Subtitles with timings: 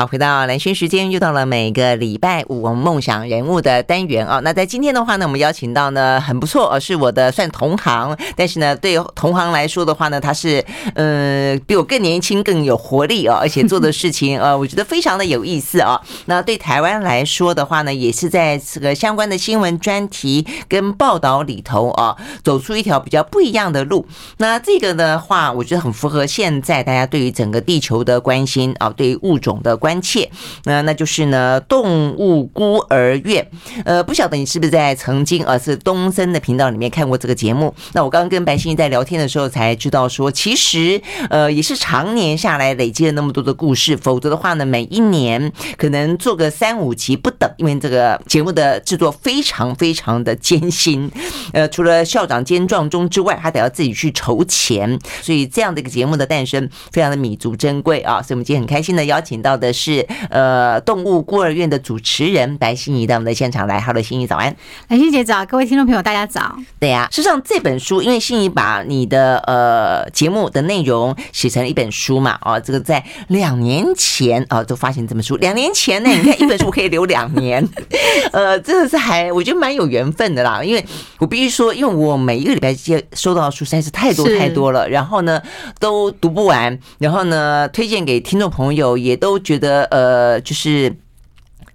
[0.00, 4.40] 好，回到蓝轩时间，又到了每个礼拜五我们梦想人物的单元啊。
[4.42, 16.00] 那在今天的话呢，我们邀请到呢很不错，呃，是我的算同行，但是呢，对同行来说的话呢，他是呃比我更年轻、更有活力啊，而且做的事情呃，我觉得非常的有意思啊。
[16.24, 24.06] 那对台湾来说的话呢，也是在这个相关的新闻专题跟报道里头啊，走出一条比较不一样的路。
[24.38, 29.89] 那这个的话，我觉得很符合现在大家对于整个地球的关心啊，对于物种的关。
[29.90, 30.30] 关切，
[30.66, 33.44] 那那就是呢，动物孤儿院。
[33.84, 37.74] 呃，不晓得你是不是在曾经呃是东森的频道里面看过这个节目？
[37.92, 51.10] 那我刚刚跟白欣怡在聊天的时候才知道说，其实呃也是常年下来累积了那么多的故事，否则的话呢，每一年可能做个三五集不等，因为这个节目的制作非常非常的艰辛。
[51.52, 58.22] 呃，除了校长兼撞钟之外，还得要自己去筹钱，所以这样的一个节目的诞生非常的弥足珍贵啊！
[58.22, 59.72] 所以我们今天很开心的邀请到的。
[59.80, 64.54] 是呃，动物孤儿院的主持人白欣怡到我们的现场来，Hello，欣怡早安，
[64.88, 66.54] 蓝心姐早，各位听众朋友大家早。
[66.78, 77.66] 对呀、啊，事实上这本书，因为欣怡把你的呃节目的内容写成了一本书嘛，哦，这个在两年前啊就发行这本书，两年前呢，你看一本书可以留两年，
[78.32, 80.84] 呃，真的是还我觉得蛮有缘分的啦，因为
[81.18, 85.40] 我必须说，因为我每一个礼拜接收到的书实在是太多太多了，然后呢
[85.78, 89.59] 都读不完，然后呢推荐给听众朋友也都觉得。
[89.60, 90.96] 的呃，就是。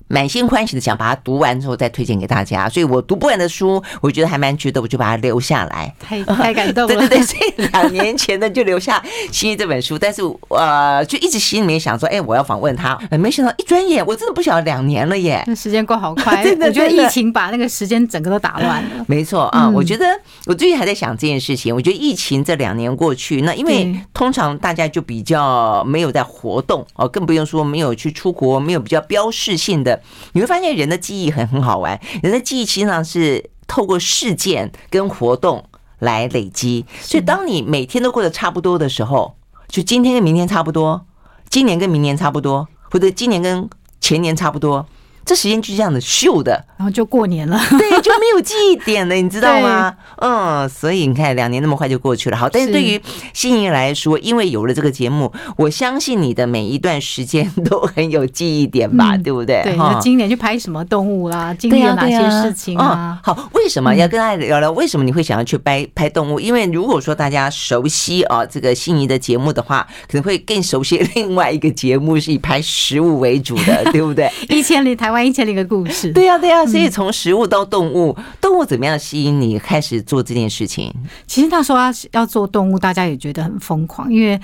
[0.07, 5.91] 满心欢喜的想把它读完之后再推荐给大家，所以我读不完的书，我觉得还蛮值得，我就把它留下来。
[5.99, 16.43] 太太感动了， 对对对，所以 两年前呢就留下欣怡这本书，但是呃，就一直心里面想说，哎，我要访问他，没想到一转眼我真的不晓得两年了耶，那时间过好快。
[16.45, 19.05] 真的，我觉得疫情把那个时间整个都打乱了。
[19.07, 20.05] 没错啊，我觉得
[20.45, 21.73] 我最近还在想这件事情。
[21.73, 30.01] 我觉得疫情这两年过去，那因为通常大家就比较没有在活动哦，更不用说没有去出国，没有比较标示性的。
[30.33, 35.63] 你会发现人的记忆很很好玩，人的记忆实际上是透过事件跟活动
[35.99, 39.35] 来累积，所以当你每天都过得差不多的时候，
[39.67, 41.05] 就今天跟明天差不多，
[41.49, 43.69] 今年跟明年差不多，或者今年跟
[44.01, 44.85] 前年差不多。
[45.25, 49.91] 这时间就这样子秀的，然后就过年了， 对，就没有记忆点了，你知道吗？
[50.17, 52.37] 嗯，所以你看，两年那么快就过去了。
[52.37, 53.01] 好，但是对于
[53.33, 59.63] 心仪来说，因为有了这个节目，我相信你的每一段时间都很有记忆点吧，嗯、对不对？
[59.63, 61.51] 对，那今年去拍什么动物啦？
[61.55, 63.35] 经历了哪些事情啊，啊、嗯？
[63.35, 64.71] 好，为什么要跟大家聊聊？
[64.73, 66.39] 为什么你会想要去拍拍动物？
[66.39, 74.31] 因为如果说大家熟悉啊这个心仪的节目的话，可能会更熟悉另外一个节目是以拍食物为主的， 对不对？
[74.49, 75.14] 一千里台湾。
[75.15, 80.93] 万一千零个故事，对呀、啊、对呀、啊，所以从食物到动物，动物怎么样吸引你开始做这件事情？
[81.25, 84.37] 其实他说要要做动物，大家也觉得很疯狂，因为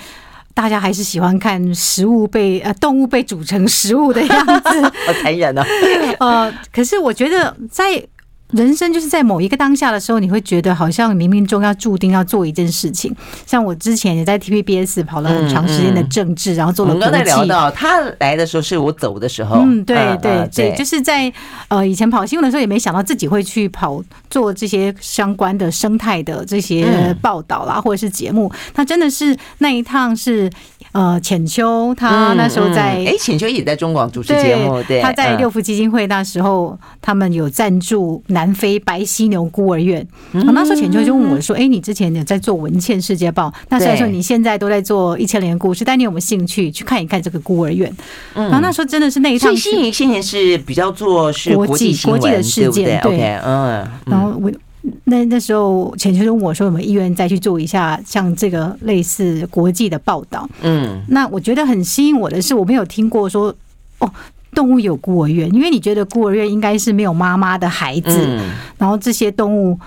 [0.54, 5.66] 大家还是喜欢看食物被呃动物被煮成食物的样子，好 残忍啊！
[6.20, 8.02] 呃，可是我觉得在。
[8.52, 13.16] 人生就是在某一个当下的时候，你会觉得好像冥冥中要注定要做一件事情。
[13.46, 16.94] 像我之前也在 TVBS 跑了很长时间的政治，然后做了。
[16.94, 19.58] 我们刚才聊到他来的时候，是我走的时候。
[19.58, 21.32] 嗯，对对对，就是在
[21.70, 28.52] 呃以前跑新闻的时候，也没想到自己会去跑做这些相关的生态的这些报道啦，或者是节目。
[28.74, 30.50] 他真的是那一趟是。
[30.94, 40.06] 呃，浅秋他那时候在，哎、嗯，浅、嗯、秋也在中广主持节目，对，他在六福基金会那时候，他们有赞助南非白犀牛孤儿院。
[40.34, 47.90] 嗯，那时候浅秋就问我说：“哎，你之前有在做文茜世界报，那虽然说你现在都在做一千年故事，但你有没有兴趣去看一看这个孤儿院？”
[48.36, 54.52] 嗯，然后那时候真的是那一趟，所以欣怡现在是比较做是国际国际的事件，对，对，嗯，然后我。
[55.12, 63.54] 那那时候，钱秋就问我说：“有没有意愿再去做一下像这个类似国际的报道？”嗯，那我觉得很吸引我的是，我没有听过说
[64.00, 64.10] 哦，
[64.56, 68.40] 动物有孤儿院，因为你觉得孤儿院应该是没有妈妈的孩子，
[68.78, 69.78] 然后这些动物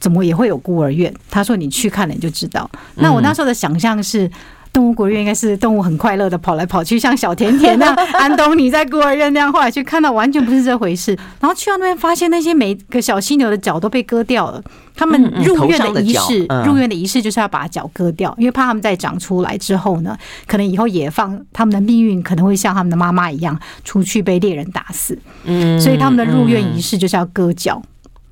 [0.00, 1.14] 怎么也会有孤儿院？
[1.30, 4.28] 他说：“你去看了你就知道。”那我那时候的想象是。
[4.74, 9.50] 动物孤儿院应该是动物很快乐的跑来跑去，像小甜甜那样， 安东尼在孤儿院那样。
[9.52, 14.60] 后来去看到完全不是这回事，然后去到那边发现那些每个小犀牛的脚都被割掉了。
[14.96, 20.16] 他们入院的仪式，入院的仪式就是要把脚割掉，因为怕他们再长出来之后呢，
[20.46, 25.16] 可能以后也放他们的命运可能会像他们的妈妈一样，出去被猎人打死。
[25.44, 27.80] 嗯，所以他们的入院仪式就是要割脚。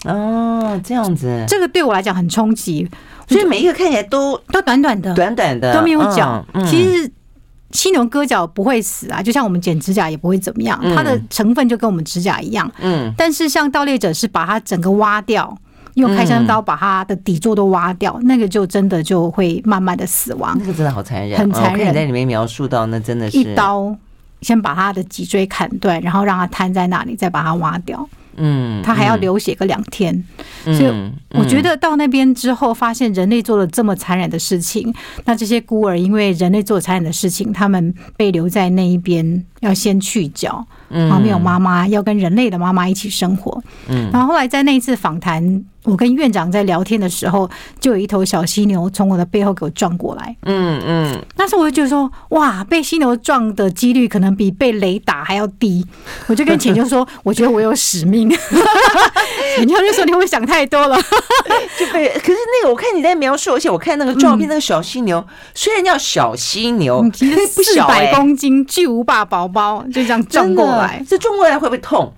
[0.05, 2.88] 哦，这样子，这个对我来讲很冲击。
[3.28, 6.44] 所以每一个看起来都都短短的，短短的都没有脚。
[6.66, 7.10] 其实
[7.70, 12.70] 犀牛割脚不会死啊，就像我们剪指甲也不会怎么样，它的成分就跟我们指甲一样。
[12.80, 15.56] 嗯，但是像盗猎者是把它整个挖掉，
[15.94, 20.54] 用开山刀把它的底座都挖掉，那个就真的就会慢慢的死亡。
[20.58, 21.88] 那个真的好残忍，很残忍。
[21.88, 23.96] 你在里面描述到那真的是一刀
[24.42, 28.06] 先把它的脊椎砍断，然后让它瘫在那里，再把它挖掉。
[28.37, 30.12] 嗯，他还要流血个两天，
[30.64, 34.94] 嗯，所以我觉得到那边之后，发现人类做了这么残忍的事情，嗯，
[35.26, 43.62] 那这些孤儿因为人类做残忍的事情，他们被留在那一边，要先去角，然后没有妈妈，要跟人类的妈妈一起生活。
[43.88, 45.64] 嗯，然后后来在那一次访谈。
[45.85, 47.50] 我跟院长在聊天的时候，
[47.81, 50.37] 就有一头小犀牛从我的背后给我撞过来。
[50.43, 55.85] 嗯嗯，那时候我就觉得说，哇，被犀牛撞的几率可能比被雷打还要低。
[56.29, 58.31] 我就跟浅秋说，我觉得我有使命。
[59.56, 60.97] 浅秋就说，你会想太多了。
[61.76, 72.12] 就被， 可是那个我看你在描述，而且我看那个照片，那个小犀牛虽然叫小犀牛，其实 四百公斤巨无霸宝宝就这样撞过来，这撞过来会不会痛？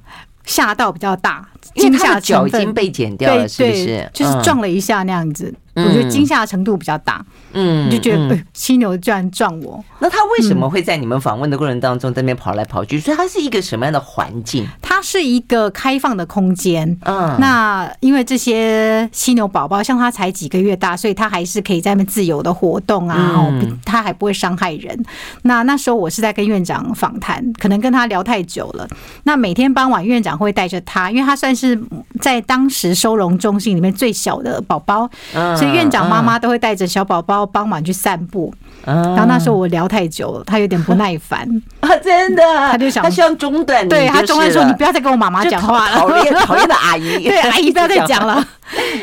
[0.47, 1.47] 吓到比较大。
[1.75, 4.09] 因为他的脚已经被剪掉了，是不是？
[4.13, 5.53] 就是撞了一下那样子。
[5.75, 9.83] 我觉得惊吓程度比较大，嗯，就觉得呃，犀牛居然撞我。
[9.99, 13.01] 那他为什么会在你们访问的过程当中在那边跑来跑去？
[13.01, 14.65] 所以它是一个什么样的环境？
[14.81, 16.97] 它是一个开放的空间。
[17.03, 23.51] 嗯，那因为这些犀牛宝宝像它才几个月大，所以它还是可以在那边自由的活动啊，
[23.85, 25.05] 它还不会伤害人。
[25.43, 28.87] 那那时候我是在跟院长访谈，可能跟他聊太久了。
[29.25, 31.77] 那每天傍晚院长会带着他，因为他算是
[32.21, 35.11] 在当时收容中心里面最小的宝宝。
[35.35, 35.64] 嗯。
[35.73, 38.53] 院长妈妈都会带着小宝宝傍晚去散步，
[38.85, 41.49] 然后那时候我聊太久了，他有点不耐烦。
[41.81, 48.45] 啊，真的，他就想他希望中断，对他中断说，你不要再跟我妈妈讲话了， 讨厌讨厌的阿姨， 对阿姨不要再讲了，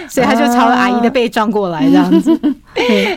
[0.10, 2.40] 所以他就朝阿姨的背撞过来这样子。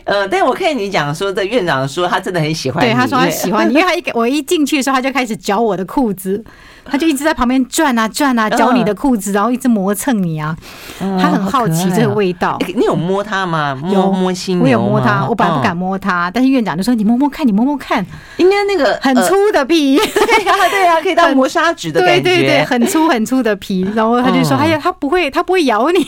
[0.05, 6.45] 呃，但我看你讲说的院长说他真的很喜欢你，对他说他喜欢你，因为他一我一进去的时候他就开始嚼我的裤子。
[6.85, 10.57] 他就一直在旁边转啊转啊，嚼你的裤子，然后一直磨蹭你啊。
[10.99, 12.59] 他很好奇这个味道。
[12.75, 13.75] 你有摸他吗？
[13.83, 14.63] 摸摸犀牛？
[14.65, 18.05] 我有摸他，我本来不敢摸他，但是院长就说：“你摸摸看，你摸摸看。”
[18.39, 22.21] 应该那个很粗的皮， 对呀对呀，可以当磨砂纸的感觉。
[22.21, 23.87] 对对对，很粗很粗的皮。
[23.95, 25.99] 然后他就说：“哎呀，他不会，他不会咬你。”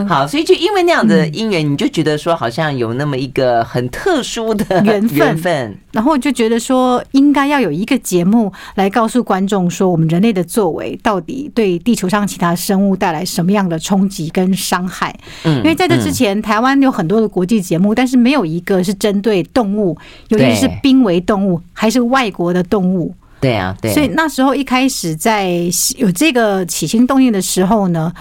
[0.07, 15.15] 好，所以就因为那样的因缘，你就觉得说好像有那么一个很特殊的 缘分，然后就觉得说应该要有一个节目来告诉观众说，我们人类的作为到底对地球上其他生物带来什么样的冲击跟伤害。
[15.43, 19.97] 嗯，因为在这之前，台湾有很多的国际节目，但是没有一个是针对动物，
[20.27, 23.13] 尤其是濒危动物，还是外国的动物。
[23.41, 23.91] 对啊，对。
[23.93, 25.49] 所以那时候一开始在
[25.97, 28.13] 有这个起心动念的时候呢。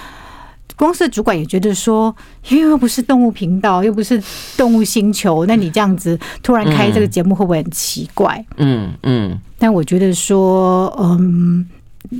[0.83, 2.13] 公司的主管也觉得说，
[2.49, 4.21] 因为又不是动物频道，又不是
[4.57, 8.45] 动物星球，那你这样子突然开这个节目会不会很奇怪？
[8.57, 9.39] 嗯嗯。
[9.61, 11.65] 但我觉得说，嗯，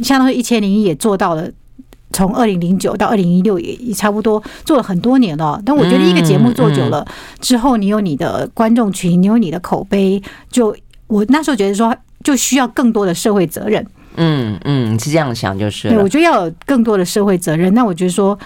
[0.01, 1.51] 相当于一千零一夜也做到了，
[2.13, 5.61] 从二零零九到二零一六也也差不多做了很多年了。
[5.67, 7.05] 但我觉得一个节目做久了
[7.41, 10.23] 之后，你有你的观众群，你有你的口碑，
[10.53, 10.77] 就
[11.09, 11.93] 我那时候觉得说，
[12.23, 13.85] 就需要更多的社会责任。
[14.17, 15.89] 嗯嗯，是这样想就是。
[15.89, 17.73] 对，我觉得要有更多的社会责任。
[17.75, 18.39] 那我觉得说，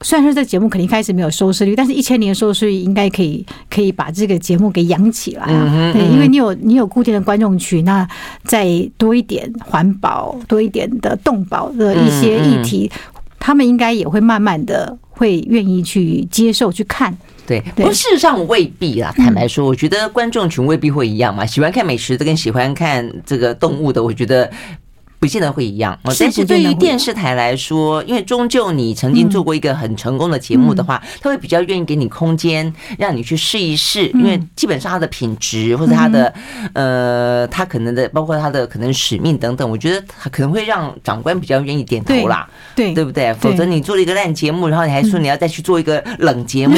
[0.00, 5.92] 虽然说这节目肯定开始没有收视率，但是一千年的收视率应该可以可以把这个节目给养起来啊。
[5.92, 8.06] 对，因为你有你有固定的观众群，那
[8.44, 8.66] 再
[8.98, 12.90] 多一点环保，多一点的动保的一些议题，
[13.38, 17.16] 他们应该也会慢慢的会愿意去接受去看。
[17.46, 19.12] 对，不过事实上未必啦。
[19.16, 21.44] 坦白说，我觉得观众群未必会一样嘛。
[21.44, 24.50] 喜欢看美食的跟喜欢看这个动物的，我觉得。
[25.24, 34.08] 不见得会一样，但是对于电视台来说，因为终究你曾经做过一个很成功的节目的话，他会比较愿意给你空间，让你去试一试。
[34.08, 36.30] 因为基本上它的品质或者它的
[36.74, 43.32] 呃，它可能的包括它的可能使命等等，我觉得可能会让长官比较愿意点头啦，对对不对？
[43.40, 46.76] 否则你做了一个烂节目，然后你还说你要再去做一个冷节目。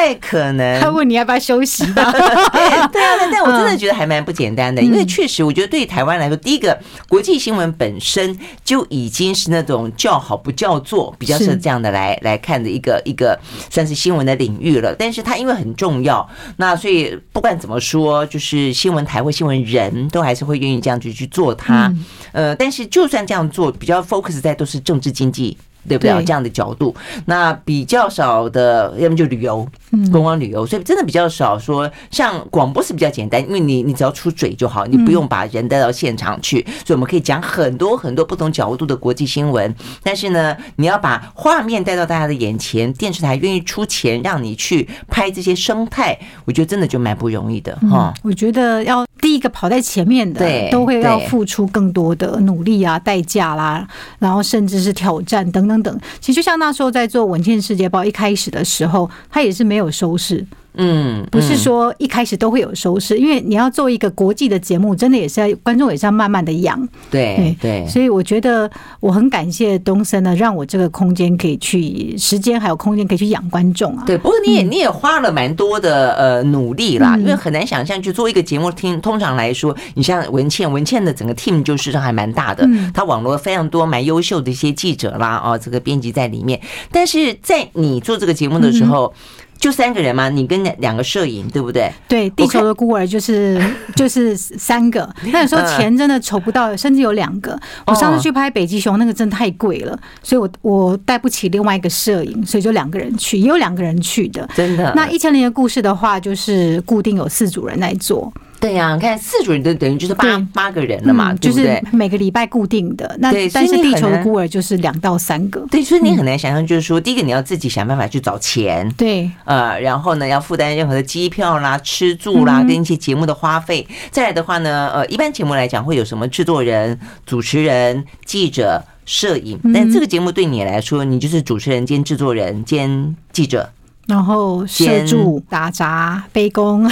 [0.00, 0.80] 太可能。
[0.80, 2.10] 他问你要不要休息吧？
[2.12, 2.90] 对啊，
[3.30, 13.38] 但我真的觉得还蛮不简单的，因为确实，我觉得对于台湾来说，第一个国际新闻本身就已经是那种叫好不叫座，比较是这样的来来看的一个一个
[13.68, 14.94] 算是新闻的领域了。
[14.94, 16.26] 但是它因为很重要，
[16.56, 21.92] 那所以不管怎么说，就是新闻台或新闻人都还是会愿意这样去去做它。
[22.32, 25.58] 呃，但是就算这样做，比较 focus 在都是政治经济。
[25.88, 26.24] 对不对？
[26.24, 26.94] 这样的角度，
[27.26, 29.66] 那比较少的，要么就旅游，
[30.10, 31.90] 观光旅游，所以真的比较少说。
[32.10, 39.74] 像广播是比较简单，因为你你只要出嘴就好，你不用把人带到现场去，所以我们可以讲很多很多不同角度的国际新闻。
[40.02, 48.12] 但是呢，你要把画面带到大家的眼前，电视台愿意出钱让你去拍这些生态，我觉得真的就蛮不容易的哈。
[48.22, 53.86] 我觉得要第一个跑在前面的，对，都会要付出更多的努力啊、代价啦，
[54.18, 55.69] 然后甚至是挑战等等。
[55.70, 66.88] 等等，其实就像那时候在做《文茜世界报》一开始的时候，他也是没有收视，嗯，不是说一开始都会有收视，因为你要做一个国际的节目，真的也是要观众也是要慢慢的养。
[67.10, 74.04] 对对，所以我觉得我很感谢东森呢，让我这个空间可以去时间还有空间可以去养观众啊。
[74.06, 86.60] 对，不过你也你也花了蛮多的呃努力啦，因为很难想象去做一个节目，听通常来说，你像文倩，文倩的整个 team 就是还蛮大的，他网络非常多蛮优秀的一些记者啦，哦，这个编辑在里面，
[86.92, 89.12] 但是在你做这个节目的时候。
[89.60, 90.30] 就三个人嘛？
[90.30, 91.92] 你跟两两个摄影，对不对？
[92.08, 93.62] 对，地球的孤儿就是
[93.94, 95.08] 就是三个。
[95.32, 97.56] 那有时候钱真的筹不到，甚至有两个。
[97.86, 104.48] 我上次去拍北极熊，那个真的太贵了，所以我我带不起另外一个摄影，所以就两个人去，也有两个人去的。
[104.54, 104.92] 真的。
[104.96, 108.32] 那一千零的故事的话，就是固定有四组人来做。
[108.60, 111.64] 对呀、啊，你看四组人都等于就是八八个人了嘛，对不对？
[111.64, 113.16] 就是每个礼拜固定的。
[113.18, 115.66] 那但是地球的孤儿就是两到三个。
[115.70, 123.86] 对，所以你很难想象，就是说，第一个你要自己想办法去找钱，对，呃，然后呢要负担任何的机票啦、吃住啦，跟一些节目的花费。
[124.10, 133.70] 再来的话呢，呃，一般节目来讲会有什么制作人、主持人、记者、摄影，但这个节目对你来说，你就是主持人兼制作人兼记者。
[134.10, 136.90] 然后摄助、打杂、背工，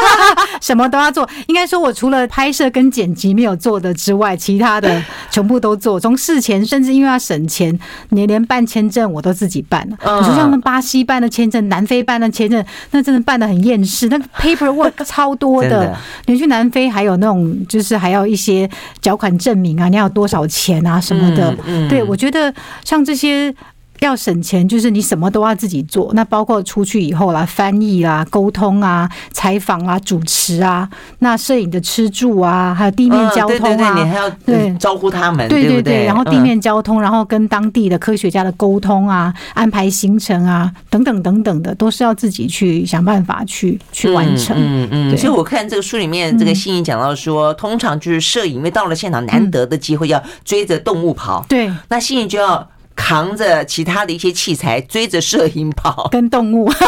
[0.62, 1.28] 什么都要做。
[1.46, 6.00] 应该说，我除了拍摄跟剪辑没有做的之外，其他的 全部都做。
[6.00, 7.78] 从事前，甚至因为要省钱，
[8.08, 9.96] 你连办签证我都自己办了。
[10.00, 15.94] 你说像那巴西办的签证、南非办的签证，那真的办的很厌世，那个 paperwork 超多的。
[16.24, 18.68] 你去南非还有那种，就是还要一些
[19.02, 21.54] 缴款证明啊，你要多少钱啊什么的。
[21.90, 22.52] 对，我觉得
[22.84, 23.54] 像这些。
[24.00, 26.10] 要省钱，就是你什么都要自己做。
[26.14, 30.88] 那包括出去以后啦，翻译啦、沟通啊、采访啊、主持啊，
[31.20, 36.04] 那摄影的吃住啊，还有地面交通啊，你还要对招呼他们，对对对。
[36.04, 44.56] 然后地面交通，然后跟当地的科学家的沟通啊，安排行程啊，等等等等的，都是要自己去想办法去去完成。
[44.58, 45.16] 嗯嗯。
[45.16, 51.46] 所以我看这个书里面，这个欣怡讲到说，通常就是摄影，因为到了现场难得的机会，要追着动物跑。
[51.48, 52.68] 对，那欣怡就要。
[52.94, 56.72] 扛着其他的一些器材，追着摄影跑，跟动物。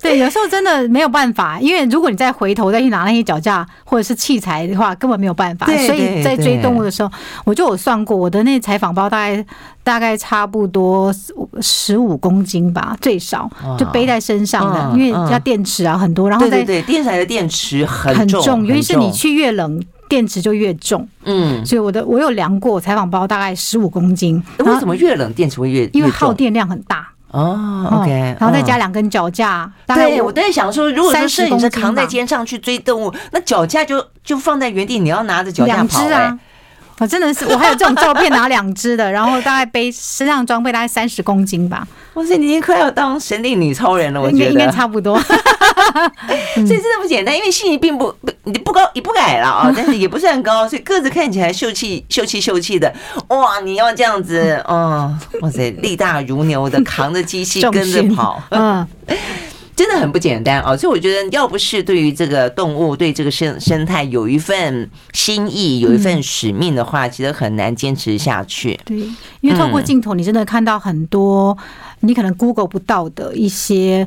[0.00, 5.66] 对，有时候真的没有办法，因为如果你再回头再去拿那些脚架或者是器材的话，根本没有办法。
[5.66, 7.10] 所以在追动物的时候，
[7.44, 9.44] 我就有算过，我的那采访包大概
[9.82, 11.12] 大概差不多
[11.60, 19.82] 十五公斤吧，最少就背在身上的，因为要电池啊很多，然后对对对，电台的电池很重，尤其是你去越冷。
[20.08, 24.42] 电池就越重，嗯，所以我的我有量过，采访包大概十五公斤。
[24.60, 25.86] 为什么越冷电池会越？
[25.92, 27.88] 因为耗电量很大哦。
[27.92, 29.70] OK，然后再加两根脚架。
[29.86, 36.38] 对，我在想说，如果说摄影师扛在肩上去追动物，那脚架就就放在原地，你要拿着脚架跑啊。
[37.00, 41.86] 我真的是，我还有这种照片，拿两只的，然后大概背身上装备大概三十公斤吧。
[42.14, 45.16] 哇塞，你已经快要当神力女超人了，我觉得应该差不多。
[46.54, 52.92] 所以真的不简单，因为欣怡并不不你不高也不矮了啊， 但是也不是很高，所以个子看起来秀气秀气秀气的。
[53.28, 58.86] 哇，你要这样子，嗯，哇塞，力大如牛的扛着机器跟着跑，嗯。
[59.78, 60.76] 真的很不简单啊！
[60.76, 68.76] 所以我觉得，要不是对于这个动物、对这个生生态有一份心意、有一份使命的话，其实很难坚持下去。
[68.84, 68.96] 对，
[69.40, 71.56] 因为透过镜头，你真的看到很多
[72.00, 74.04] 你可能 Google 不到的一些。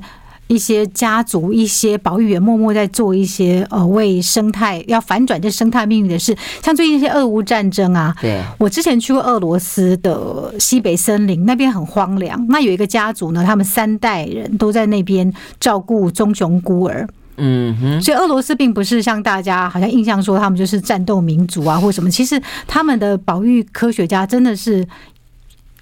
[0.51, 8.13] 一些家族、一些保育员默默在做一些呃，为生态要反转这生态命运的事，像最近一些俄乌战争啊。
[8.19, 12.45] 对，我之前去过俄罗斯的西北森林，那边很荒凉。
[12.49, 17.07] 那有一个家族呢，他们三代人都在那边照顾棕熊孤儿。
[17.37, 22.11] 嗯哼，所以俄罗斯并不是像大家好像印象说他们就是战斗民族啊，或什么。
[22.11, 24.85] 其实他们的保育科学家真的是。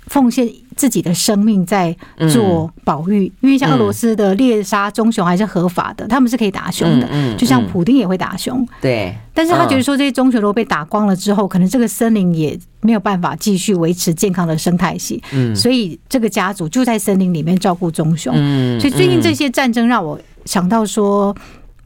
[0.08, 1.94] 奉献自己的生命在
[2.32, 8.66] 做保育，因为像俄罗斯的猎杀棕熊还是合法的，他们是可以打熊的，就像普丁也会打熊。
[8.80, 15.22] 对，但是他觉得说这些棕熊如果被打光了之后，可能这个森林也没有办法继续维持健康的生态系。
[15.34, 18.34] 嗯，所以这个家族就在森林里面照顾棕熊。
[18.38, 21.36] 嗯，所以最近这些战争让我想到说。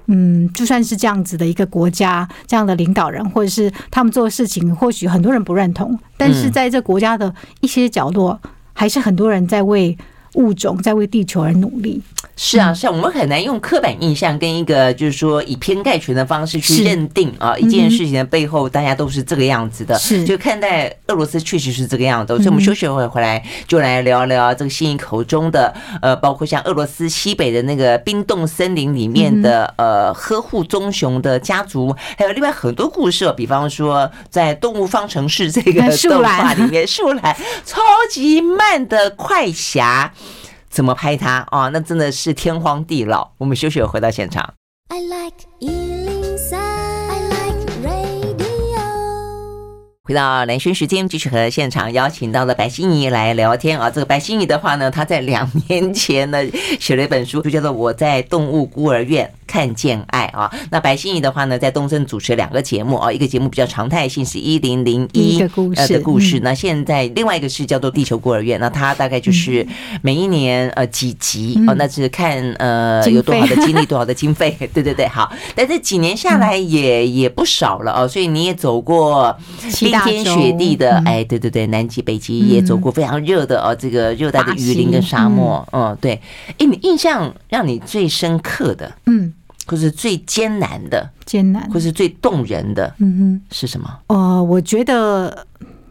[0.08, 8.38] 嗯，就算是这样子的一个国家，这样的领导人，或者是他们做的事情，或许很多人不认同，但是在这国家的一些角落，
[8.74, 9.98] 还是很多人在为
[10.34, 12.02] 物种、在为地球而努力。
[12.36, 19.94] 是啊，是啊，我们很难用刻板印象跟一个就是说以偏概全的方式去认定啊一件事情的背后，大家都是这个样子的。
[20.00, 22.34] 是，就看待俄罗斯确实是这个样子。
[22.38, 25.72] 所以我们休息会回来就来聊聊这个欣怡口中的
[26.02, 40.12] 呃，包括像俄罗斯西北的那个冰冻森林里面的呃呵护棕熊的家族，还有另外很多故事，比方说在《动物方程式》这个 动画里面，树懒超级慢的快侠。
[40.74, 41.70] 怎么拍它啊？
[41.70, 43.30] 那真的是天荒地老。
[43.38, 44.56] 我们休息，回到现场。
[44.90, 46.23] I like
[50.06, 53.90] 回到蓝轩时间，继续和现场邀请到了白心怡来聊天啊。
[53.90, 56.40] 这个白心怡的话呢，她在两年前呢
[56.78, 60.54] 写了一本书，就叫做《我在动物孤儿院看见爱》啊。
[60.70, 66.42] 那白心怡的话呢，在东森主持两个节目啊，一个节目比较常态性是一零零一的故事的故事。
[66.42, 69.66] 那现在另外一个是叫做《地球孤儿院》，那它大概就是
[70.02, 74.54] 每一年呃几集哦，那是看呃有多少的精力，多少的经费。
[74.74, 75.32] 对对对，好。
[75.56, 79.34] 但这几年下来也也不少了哦，所以你也走过。
[80.04, 86.20] 冰天雪地的，哎，对对对，南极、北极也走过非常热的哦，这个热带的雨林跟沙漠，嗯，对。
[86.58, 89.34] 哎，你印象让你最深刻的，嗯，
[89.66, 93.90] 或是最艰难的，艰难，或是最动人的，嗯哼，是什么？
[94.08, 95.46] 哦，我觉得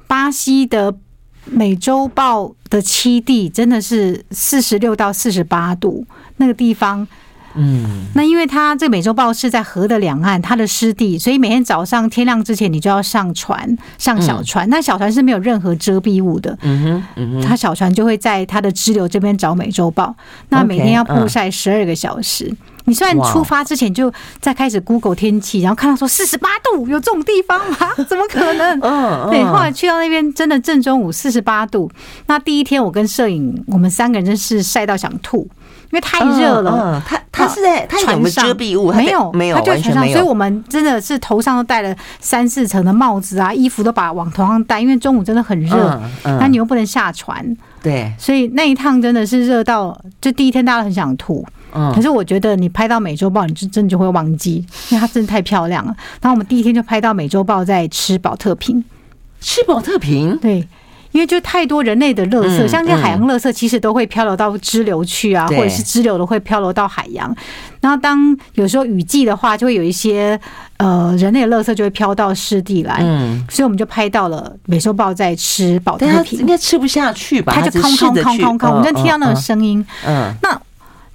[0.07, 0.95] 巴西的
[1.45, 6.05] 美洲豹的栖地真的是四十六到四十八度
[6.37, 7.07] 那个地方。
[7.55, 14.69] 嗯，那因为它这个美洲豹是在河的两岸，它的湿地，所以每天早上天亮之前，你就要上船，上小船。
[14.69, 16.57] 那小船是没有任何遮蔽物的。
[16.63, 20.15] 嗯哼，嗯哼，它小船就会在它的支流这边找美洲豹。
[20.49, 22.55] 那每天要曝晒十二个小时。
[22.85, 27.95] 你虽然出发之前就在开始 Google 天气，然后看到说四十八度，有这种地方吗？
[28.09, 28.79] 怎么可能？
[28.83, 29.45] 嗯，对。
[29.45, 31.89] 后来去到那边，真的正中午四十八度。
[32.27, 35.49] 那第一天我跟摄影，我们三个人真是晒到想吐。
[35.93, 38.91] 因为太热了，嗯，他他是在他有没有遮蔽物？
[38.93, 47.45] 没有，没有，他就船上，所以我们真的是头上都戴了三四层的帽子啊，衣服都把往头上戴，因为中午真的很热，那你又不能下船，
[47.83, 55.95] 对，所以那一趟真的是热到，就第一天大家都很想吐，嗯，可是我觉得你拍到美洲豹，你就真的就会忘记， 因为它真的太漂亮了。
[56.23, 58.83] 然后我们第一天就拍到美洲豹在吃宝特瓶，
[59.43, 60.67] 吃宝特瓶，对。
[61.13, 67.35] 因为就太多人类的垃圾，像这些海洋垃圾，其实都会漂流到支流去啊，或者是支流的会漂流到海洋。
[67.81, 70.41] 然后当有时候雨季的话，就会有一些
[70.79, 73.01] 呃人类的垃圾就会飘到湿地来。
[73.03, 77.53] 嗯，所以我们就拍到了美洲豹在吃保特瓶，应该吃不下去吧？
[77.55, 79.85] 它就空空空空空，我们就听到那个声音。
[80.07, 80.59] 嗯，那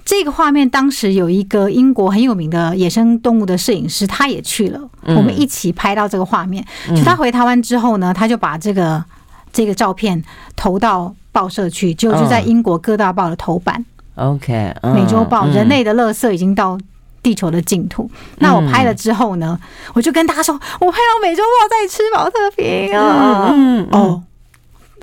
[0.06, 6.64] 这个画面当时有一个英国很有名的野生动物的摄影师，他也去了，我们一起拍到这个画面。
[6.90, 9.04] 就他回台湾之后呢，他就把这个。
[9.52, 10.24] 这个照片
[10.56, 13.86] 投到报社去，就就在英国各大报的头版。
[14.16, 16.78] OK，美洲豹，人类的垃圾已经到
[17.22, 18.10] 地球的净土。
[18.40, 19.60] 那我拍了之后呢，
[19.94, 23.52] 我就跟大家说，我拍到美洲豹在吃保特瓶啊。
[23.54, 24.24] 嗯哦，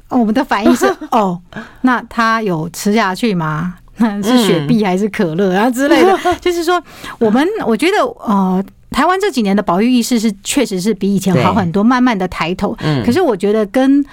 [0.09, 1.41] 我们的反应是 哦，
[1.83, 3.75] 那它有吃下去吗？
[4.25, 6.19] 是雪碧还是可乐啊之类的？
[6.41, 6.83] 就是说，
[7.21, 12.77] 我们我觉得呃，台湾这几年的保育意识是确实是比以前好很多，慢慢的抬头。
[13.07, 14.05] 可是我觉得跟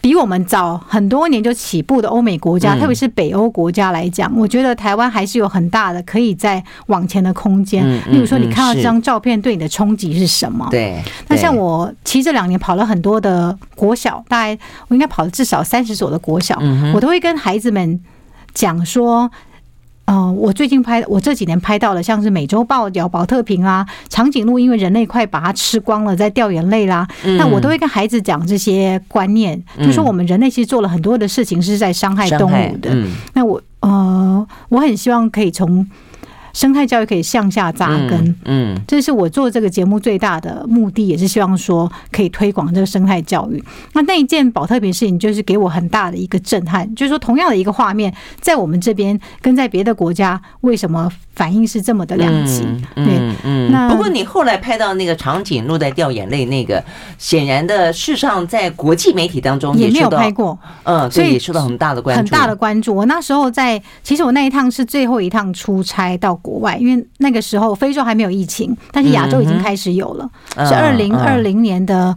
[0.00, 7.84] 比我们早很多年就起步的欧美国家，特别是北欧国家来讲，我觉得台湾还是有很大的可以再往前的空间。
[8.10, 10.66] 例如说，你看到这张照片对你的冲击是什么？
[10.70, 11.02] 对。
[11.28, 14.58] 那像我其实这两年跑了很多的国小，大概
[14.88, 16.60] 我应该跑了至少三十所的国小，
[16.94, 18.00] 我都会跟孩子们
[18.54, 19.30] 讲说。
[20.08, 27.06] 哦，我最近拍，我这几年拍到了，像是美洲豹咬宝特瓶啊，长颈鹿因为人类快把它吃光了，在掉眼泪啦。
[27.36, 32.90] 那我都会跟孩子讲这些观念，就说我们人类其实做了很多的事情是在伤害动物的。
[33.34, 35.86] 那我呃，我很希望可以从。
[36.58, 43.62] 生态教育可以向下扎根，嗯，这是我做这个节目最大的目的，也是希望说可以推广这个生态教育。
[43.92, 52.62] 那那一件保特瓶事情，就是给我很大的一个震撼，就是说同样的一个画面，在我们这边跟在别的国家，为什么反应是这么的两极？
[52.96, 56.82] 对，嗯，那不过你后来拍到那个长颈鹿在掉眼泪，那个
[57.18, 62.92] 显然的，事实上在国际媒体当中也没有拍过，嗯，所以也受到很大的关注，很大的关注。
[62.92, 70.30] 我那时候在，其实我那一趟是最后一趟出差到国外，因为那个时候非洲还没有疫情，但是亚洲已经开始有了，
[70.66, 72.16] 是二零二零年的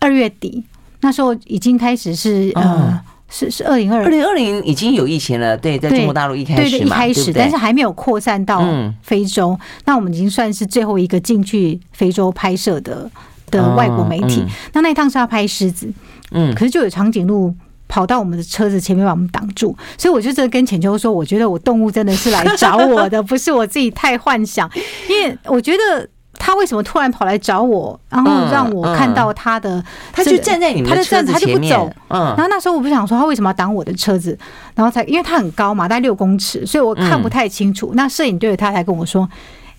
[0.00, 0.64] 二月底，
[1.00, 8.64] 那时候已经开始是呃，是是二零二二零二零已经有疫情了，对，在中国大陆一开始对对一开始，但是还没有扩散到
[9.02, 9.58] 非洲。
[9.84, 13.10] 那我们已经算是最后一个进去非洲拍摄的
[13.50, 14.42] 的外国媒体。
[14.72, 15.92] 那那一趟是要拍狮子，
[16.30, 17.54] 嗯，可是就有长颈鹿。
[17.88, 24.70] 跑到我们的车子前面把我们挡住，所以我就这跟浅秋说，我觉得我动物真的是来找我的，不是我自己太幻想。
[25.08, 34.36] 因为我觉得他为什么突然跑来找我，然后让我看到他的，他就站在你们的车子前面，嗯，然后那时候我不想说他为什么要挡我的车子，
[34.74, 37.92] 然后才因为他很高嘛，大概六公尺，所以我看不太清楚。
[37.94, 39.28] 那摄影队的他才跟我说：“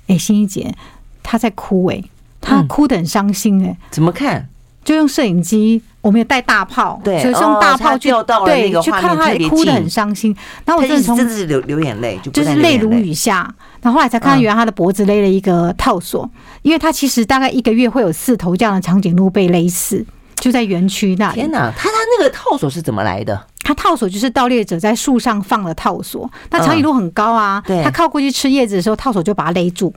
[0.08, 0.74] 哎，欣怡姐，
[1.22, 2.02] 他在哭，哎，
[2.41, 4.48] 他哭得很伤心，哎，怎么看？”
[4.88, 8.10] 就用摄影机，我们有带大炮，对，所以用大炮去、
[8.45, 10.34] 对，去看到他哭得很伤心。
[10.63, 13.54] 然后我真的从真的是流流眼泪，就是泪如雨下。
[13.82, 16.30] 然后后来才看到，原来他的脖子勒了一个套索，嗯、
[16.62, 21.41] 因为他其实大概一个月会有四头这样的长颈鹿被勒死，就在园区那里。
[21.41, 23.45] 天哪，他他那个套索是怎么来的？
[23.63, 29.93] 他套索就是盗猎者在树上放了套索，那长颈鹿很高啊，嗯、他靠过去吃叶子的时候，套索就把它勒住，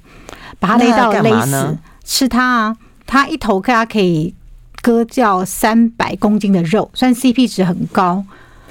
[0.59, 2.77] 把它勒到勒死，吃它啊，
[3.07, 4.35] 他一头他可以。
[4.83, 8.25] 割掉三百公斤的肉，算 CP 值很高。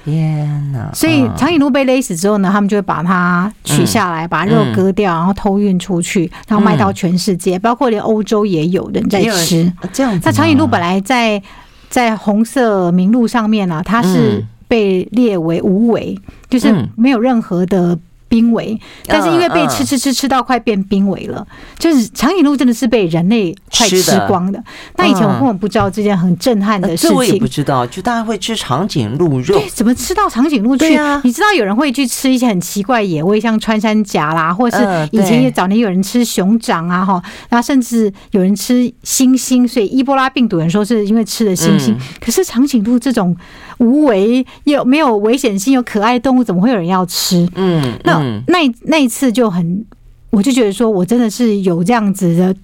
[0.03, 0.89] 天哪！
[0.93, 9.71] 所以长颈鹿被勒死之后呢，他们就会把它取下来，把肉割掉，然后偷运出去，然后卖到全世界，包括连欧洲也有人在吃。
[9.91, 11.41] 这样子，那长颈鹿本来在
[11.89, 16.17] 在红色名录上面呢，它是被列为无危，
[16.49, 17.97] 就是没有任何的。
[18.29, 21.45] 濒危，但是因为被吃吃吃吃到快变濒危了，
[21.77, 24.63] 就是长颈鹿真的是被人类快吃光的。
[24.95, 30.85] 那以前我根本不知道这件很震撼的事情，这我也不知道，就大家会吃长颈鹿肉，对，怎么吃到长颈鹿去？
[31.23, 43.35] 你知道有人会去吃一些很奇怪野味，像穿山甲啦，或者是以前也早年有人吃熊掌啊，哈，然后甚至有人吃猩猩，所以伊波拉病毒人说是因为吃了猩猩，可是长颈鹿这种。
[43.79, 47.47] 无为又没有危险性又可爱的动物，怎么会有人要吃？
[47.55, 49.85] 嗯，那那那一次就很，
[50.29, 52.55] 我就觉得说我真的是有这样子的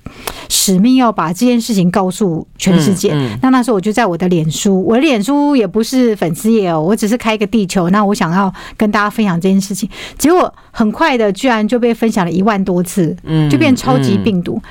[0.50, 3.14] 使命，要把这件事情告诉全世界。
[3.42, 7.90] 那那时候我就在我的脸书，我的脸书也不是粉丝页哦，我只是开一个地球。
[7.90, 13.16] 那我想要跟大家分享这件事情，结果很快的居然就被分享了一万多次，
[13.50, 14.62] 就变超级病毒。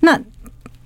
[0.00, 0.18] 那。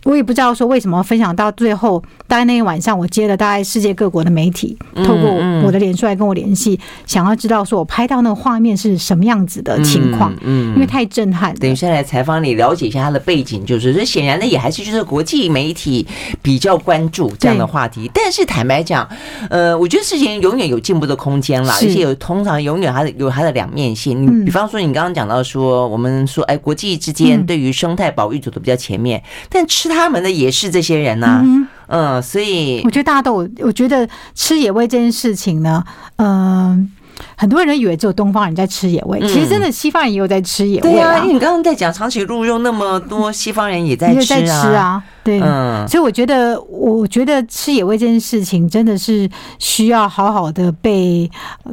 [0.05, 5.31] 我也不知道说为什么分享到最后，大概那一晚上，我接了大概世界各国的媒体，透过
[5.65, 11.53] 我的脸书来跟我联系，想要知道说我拍到那个画面是什么样子的情况，嗯，因为太震撼。
[11.57, 16.07] 等于现在来采访你，了解一下他的背景，就是这显然呢也还是就是国际媒体
[16.41, 18.09] 比较关注这样的话题。
[18.15, 19.09] 但是坦白讲，
[19.51, 24.23] 呃，我觉得事情永远有进步的空间啦，而且有通常永远还是有它的两面性。
[24.23, 29.89] 你比方说，你刚刚讲到说，我们说哎，国际之间对于生态保育走的比较前面，但吃。
[29.89, 31.45] 他们的也是这些人呐、啊，
[31.89, 35.85] 嗯，所以我觉得大家都，我觉得吃野味这件事情呢，
[36.17, 36.93] 嗯。
[37.35, 40.83] 很多人以为只有东方人在吃野味，其实真的西方人也有在吃野味。
[40.83, 44.35] 对啊，因为你刚刚在讲长颈鹿肉那么多，西方人也在吃
[44.73, 45.03] 啊。
[45.25, 45.41] 对，
[45.89, 51.29] 所以我觉得，我觉得吃野味这件事情真的是需要好好的被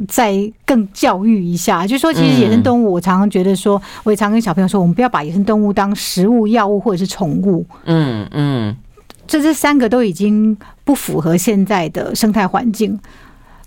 [0.08, 1.86] 再更教育一下。
[1.86, 7.64] 就是说，其实野生动物，我常常觉得说，我也常跟小朋友说，我们不要把野生动物当食物、药物或者是宠物。
[7.84, 8.76] 嗯嗯，
[9.26, 12.98] 这这三个都已经不符合现在的生态环境。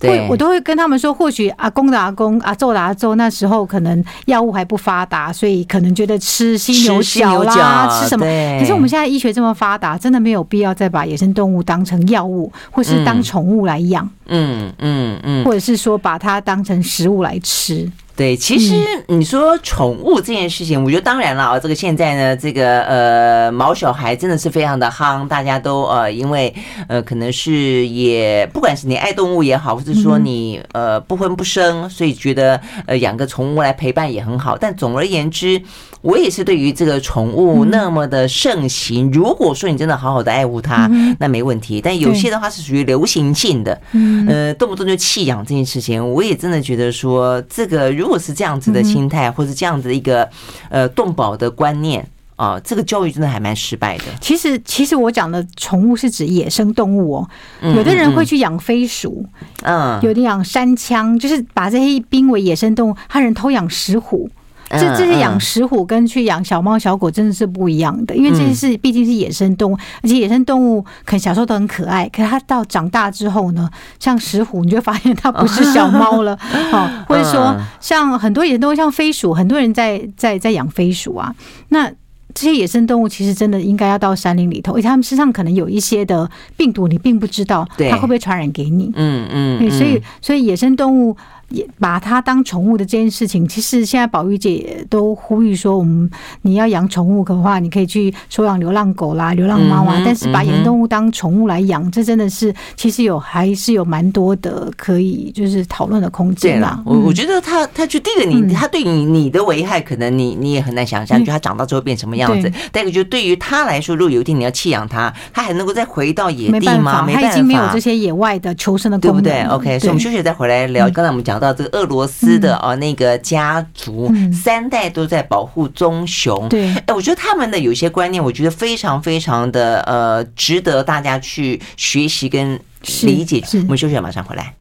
[0.01, 8.25] 会，我都会跟他们说，或许阿公的阿公、阿祖的阿祖那时候可能药物还不发达，所以可能觉得吃犀牛角啦，吃什么？
[8.57, 14.09] 可是我们现在医学这么发达，真的没有必要再把野生动物当成药物，或是当宠物来养。
[14.27, 17.91] 嗯嗯嗯，或者是说把它当成食物来吃。
[18.19, 18.75] 对，其实
[19.07, 21.57] 你说宠物这件事情，我觉得当然了啊。
[21.57, 26.53] 这个现在呢，这个呃，毛小孩真的是非常的夯，大家都呃，因为
[26.89, 34.57] 呃，可能是也不管是你爱动物也好，或者说你呃不婚不生，所以觉得呃养个宠物来陪伴也很好。
[34.57, 35.61] 但总而言之，
[36.01, 41.79] 我也是对于这个宠物那么的盛行，如果说你真的好好的爱护它，那没问题。
[41.79, 43.81] 但有些的话是属于流行性的，
[44.27, 48.08] 呃，动不动就弃养这件事情，我也真的觉得说这个如。
[48.09, 50.27] 如果是这样子的心态，或者这样子的一个
[50.69, 52.03] 呃动保的观念
[52.37, 54.05] 啊，这个教育真的还蛮失败的。
[54.19, 57.29] 其实，其实我讲的宠物是指野生动物哦。
[57.61, 59.23] 有的人会去养飞鼠，
[59.61, 64.27] 嗯，有的养山羌，就是把这些濒危野生动物，他人偷养石虎。
[64.69, 76.37] 这这些养石虎跟去养小猫小狗真的是不一样的，因为这些是毕竟是野生动物，而且野生动物可能小时候都很可爱，可是它到长大之后呢，像石虎，你就发现它不是小猫了，
[76.71, 81.33] 哦，或者说像很多野生动物，像飞鼠，很多人在在在养飞鼠啊，
[81.69, 81.89] 那
[82.35, 91.17] 这些野生动物其实真的应该要到山林里头，而且它们身上可能有一些的病毒，你并不知道它会不会传染给你，嗯嗯，所以所以野生动物。
[91.49, 96.09] 也把它当宠物的这件事情，其实现在保育界都呼吁说，我们
[96.43, 100.01] 你要养宠物的话，你可以去收养流浪狗啦、流浪猫啊。
[100.05, 106.81] 但是把野生动物当宠物来养，这真的是其实有还是有蛮多的可以就是讨论的空间啦。
[106.85, 112.47] 我我觉得他他就第一个你他对你你的危害，可能你你也很难想象，就他长大之后变什么样子。
[112.71, 116.59] 第二个就对于他来说，如果有一天你要弃养他，他还能够再回到野地吗？
[116.59, 120.87] 没办法，他已经没有这些野外的求生的功能，对不对？OK，所以我们休息再回来聊。
[120.91, 121.38] 刚才我们讲。
[121.39, 126.49] 讲到这个俄罗斯的哦那个家族，三代都在保护棕熊。
[126.49, 132.59] 对，哎，我觉得他们的有些观念，我觉得非常非常的呃，值得大家去学习跟
[133.03, 133.41] 理解。
[133.63, 134.53] 我们休息，马上回来。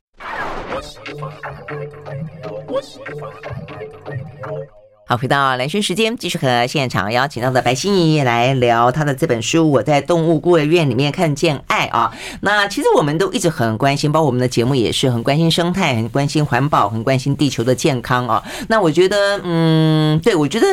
[5.11, 12.15] 好，回到兰萱时间，继续和现场邀请到的白欣怡来聊她的这本书《我在动物孤儿院里面看见爱》啊。
[12.43, 18.45] 那其实我们都一直很关心，包括我们的节目也是很关心生态、很关心环保、很关心地球的健康啊。
[18.69, 20.67] 那我觉得，嗯，对，我觉得，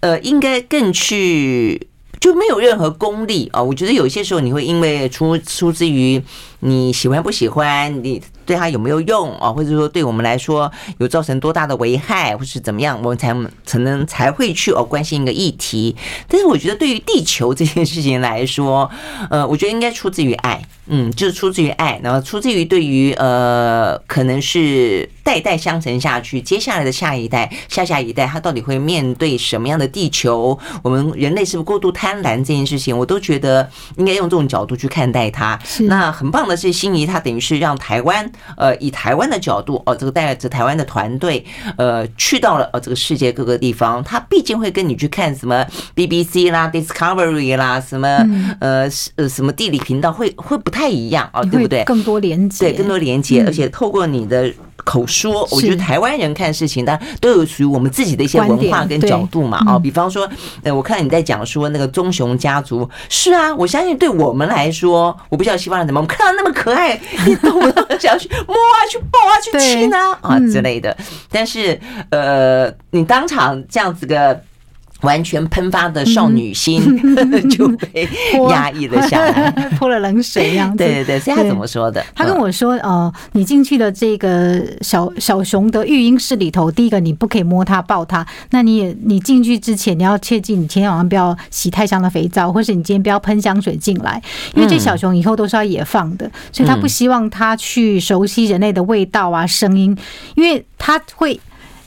[0.00, 3.62] 呃，应该更去就没有任何功利啊。
[3.62, 6.18] 我觉得有些时候你会因为出出自于
[6.62, 8.22] 你喜欢不喜欢你。
[8.44, 9.52] 对它有没有用啊？
[9.52, 13.32] 或者说对我们来说有造成多大的危害，或是怎么样，我们才
[13.64, 15.94] 才能才会去哦关心一个议题。
[16.26, 18.90] 但是我觉得对于地球这件事情来说，
[19.30, 30.58] 呃，我觉得应该出自于爱，嗯，就是出自于爱，然后出自于对于呃，可能是代代相承下去，接下来的下一代、下下一代，他到底会面对什么样的地球？
[30.82, 32.98] 我们人类是不是过度贪婪这件事情？
[32.98, 35.56] 我都觉得应该用这种角度去看待它。
[35.82, 38.30] 那很棒的是，心仪他等于是让台湾。
[38.56, 41.44] 呃，以台湾的角度哦，这个带着台湾的团队，
[41.76, 48.08] 呃，去到了呃这个世界各个地方，他毕竟会跟你去看什么 BBC 啦、Discovery 啦，什么
[48.60, 51.84] 呃呃什么地理频道，会会不太一样哦，对不对？
[51.84, 54.52] 更多连接，对，更多连接，而且透过你的。
[54.84, 59.62] 口说，我觉得台湾人看事情，当然都有属于我们自己的一些文化跟角度嘛。
[59.66, 60.28] 哦，比方说，
[60.62, 70.96] 呃，我看你在讲说那个棕熊家族，是啊，我相信对我们来说，我不知道西方人怎么，我们看到那么可爱，你懂不动想要去摸啊、去抱啊、去亲啊啊之类的。
[71.30, 74.40] 但是，呃，你当场这样子个。
[75.02, 76.80] 完全喷发的少女心
[77.50, 78.08] 就被
[78.50, 80.78] 压抑了下来， 泼了冷水一样子。
[80.78, 82.04] 对 对对，所以他怎么说的？
[82.14, 88.26] 他跟我说：“呃，你进去的这个小小熊的育婴室里头，第一个你不可以摸它、抱它。
[88.50, 94.22] 那你也你进去之前，你要切记，你今天晚上不要洗太香的肥皂，或是你今天不要喷香水进来，
[94.54, 99.96] 因为这小熊以后都是要野放的，所以他不希望它去熟悉人类的味道啊、声音，
[100.36, 101.38] 因为它会。”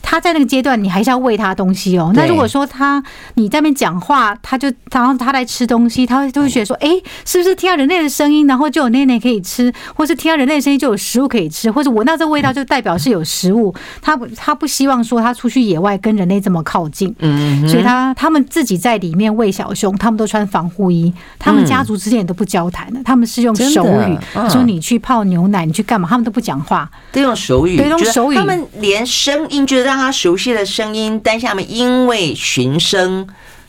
[0.08, 2.12] 他在那个阶段，你还是要喂他东西哦。
[2.14, 6.90] 那如果说他你在那边讲话，他就然后他在吃东西，他会就会觉得说，哎，
[7.26, 13.74] 是不是听到人类的声音，然后就有奶奶可以吃，或是听到人类的声音就有食物可以吃，或者闻到这个味道就代表是有食物。
[14.00, 24.18] 他不他不希望说他出去野外跟人类这么靠近，嗯，所以他他们自己在里面喂小熊，他们都穿防护衣，他们家族之间也都不交谈的，他们是用手语，
[24.52, 29.95] 说你去泡牛奶，你去干嘛，他们都不讲话，都用手语，对，用手语，他们连声音觉得。
[29.98, 33.28] 他熟悉的声音，但下面因为寻声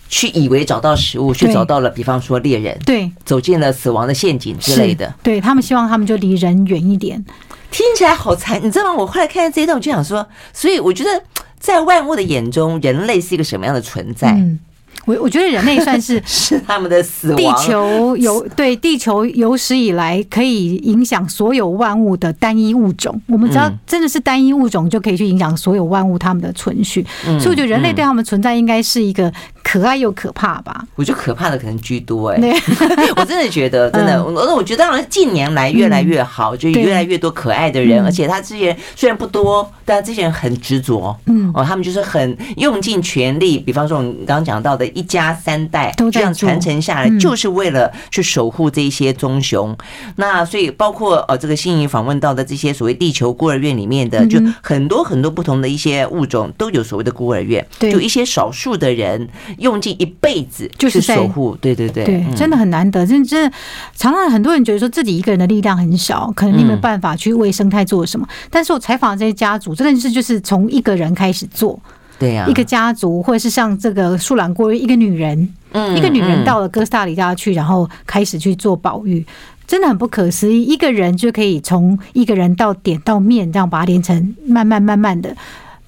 [0.08, 5.12] 去以为找到食物，去找到了，比方说猎人，对，走进了死亡的陷阱之类的。
[5.22, 7.24] 对，他们希望他们就离人远一点，
[7.70, 8.94] 听起来好残，你知道吗？
[8.94, 11.22] 我后来看到这一段，我就想说，所以我觉得
[11.58, 14.30] 在万物的眼中，人类是一个什么样的存在？
[14.32, 14.58] 嗯
[15.06, 17.36] 我我觉得人类算是 是他们的死亡。
[17.36, 23.18] 地球有 对地球有史以来可以影响所有万物的单一物种。
[23.26, 27.04] 我们只要真的是单一物种，就可以去影响所有万物它们的存续。
[27.24, 29.32] 所以我觉得人类对他们存在应该是一个
[29.66, 30.84] 可爱又可怕吧。
[30.94, 32.40] 我觉得可怕的可能居多哎。
[33.16, 41.16] 我真的觉得真的，我我觉得当然近年来越来越好，就越来越多可爱的人，而且他之前虽然不多，但这些人很执着。
[41.26, 43.58] 嗯哦，他们就是很用尽全力。
[43.58, 44.86] 比方说我们刚刚讲到的。
[44.96, 49.76] 一家三代这样传承下来，就是为了去守护这些棕熊。
[50.14, 57.66] 那所以包括呃，这个欣怡访问到的这些所谓地球孤儿院里面的，就很多很多不同的一些物种都有所谓的孤儿院。
[57.78, 61.56] 就一些少数的人用尽一辈子就是守护。
[61.60, 63.06] 对对对，对，真的很难得。
[63.06, 63.56] 真真的，
[63.94, 68.26] 常常很多人觉得说自己一个人的力量很小，可能你没有办法去为生态做什么。
[68.50, 71.78] 但是我采访这些家族，真的是就是从一个人开始做。
[72.18, 79.22] 对呀，一个家族，或者是像这个树懒过于，一个女人，嗯一个女人到了哥斯达黎加去，然后开始去做保育，
[79.66, 80.62] 真的很不可思议。
[80.62, 85.36] 一个人就可以从一个人到点到面，这样把它连成，慢慢慢慢的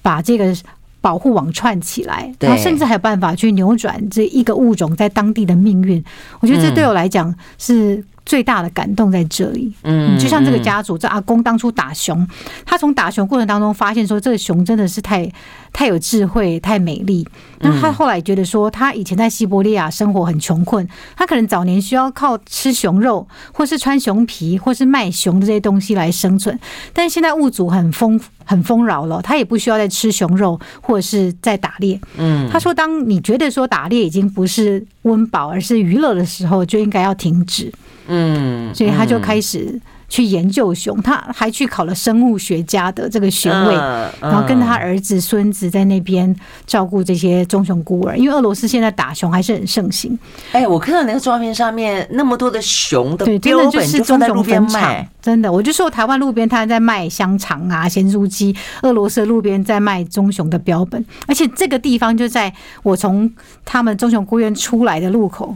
[0.03, 0.55] 把这个
[1.01, 6.03] 保护网串起来，然后甚至还有办法去扭转这一个物种在当地的命运。
[6.39, 8.03] 我觉得这对我来讲是。
[8.29, 12.27] 最大的感动在这里，嗯，就像这个家族，这阿公当初打熊，
[12.63, 15.27] 他从打熊过程当中发现说，这个熊真的是太
[15.73, 17.27] 太有智慧，太美丽。
[17.61, 20.87] 那他后来觉得说，他以前在西伯利亚生活很穷困，
[21.17, 26.57] 他可能早年需要靠吃熊肉，或是穿熊皮，或是卖熊的这些东西来生存。
[26.93, 31.99] 但是现在物主很丰很丰饶了，他也不需要再吃熊肉，或者是在打猎。
[32.17, 37.73] 嗯，他说，当你觉得说打猎已经不是温饱，而是娱乐的时候，就应该要停止。
[38.09, 43.75] 嗯，所以他就开始去研究熊，他还去考了生物学家的这个学位，
[44.19, 48.17] 然后跟他儿子、孙子在那边照顾这些棕熊孤儿。
[48.17, 50.17] 因为俄罗斯现在打熊还是很盛行。
[50.51, 63.31] 哎，我看到那个照片上面那么多的熊的标本，对，真的就是棕熊边卖，真的，我就说台湾路边摊在卖香肠啊、咸酥鸡，俄罗斯路边在卖棕熊的标本，而且这个地方就在我从
[63.63, 65.55] 他们棕熊孤院出来的路口。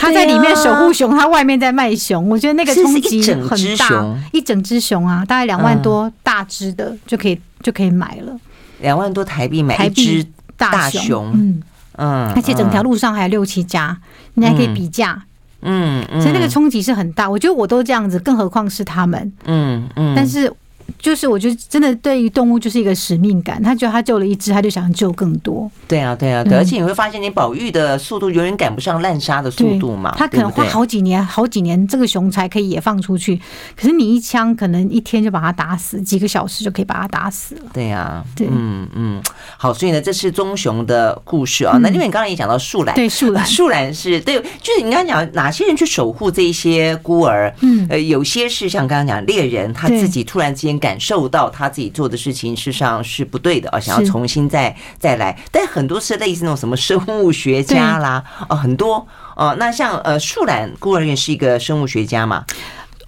[0.00, 2.28] 他在里面守护熊，他外面在卖熊。
[2.28, 8.34] 我觉得那个冲击很大，一整只熊啊，大概两万多大只的就可以就可以买了，
[8.80, 11.62] 两万多台币买一只大熊，嗯
[11.96, 13.96] 嗯，而且整条路上还有六七家，
[14.34, 15.22] 你还可以比价，
[15.60, 17.28] 嗯，所以那个冲击是很大。
[17.28, 20.50] 我觉得我都这样子，更何况是他们，嗯嗯，但是。
[20.98, 25.70] 就是我觉得真的对于动物就是一个使命感，他觉得他救了一只，他就想救更多。
[25.86, 30.14] 对啊，对啊，对，而且你会发现，你保育的速度永远赶不上滥杀的速度嘛。
[30.16, 33.40] 他可能花好几年、好几年，这个熊才可以也放出去。
[33.76, 37.62] 可是你一枪，可能一天就把它打死，几个小时就可以把它打死了。
[37.72, 39.22] 对啊，对，嗯嗯。
[39.56, 41.78] 好，所以呢，这是棕熊的故事啊。
[41.82, 47.52] 那因为你刚刚也讲到树懒，对，树懒，树懒是对，就是你刚刚讲哪些人去守护这一些孤儿？
[47.60, 55.38] 嗯，呃，有些是像刚刚讲猎人，他自己突然之间感受到他自己做的事情事实上是不对的啊，想要重新再再来。
[55.52, 59.54] 但很多是类似那种什么生物学家啦，哦，很多哦。
[59.58, 62.44] 那像呃树懒孤儿院是一个生物学家嘛？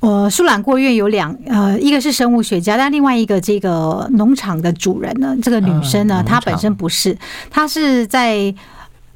[0.00, 7.16] 呃，树懒孤儿院有两呃，一个是生物学家，但另外一个这个农场的主人呢，这个女生呢，她本身不是，
[7.50, 8.54] 她是在。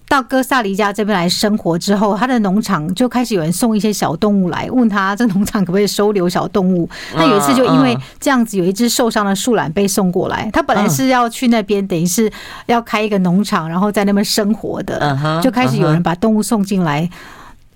[0.09, 6.89] 到哥萨黎加这边来生活之后，他的农场就开始有人送一些小动物来，问他这农场可不可以收留小动物。
[7.17, 12.31] 那有一次就因为这样子，有一只受伤的树懒被送过来，他本来是要去那边，等于是
[12.67, 17.09] 要开一个农场，然后在那边生活的，就开始有人把动物送进来。